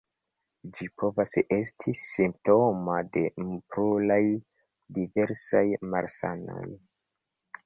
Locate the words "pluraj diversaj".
3.75-5.63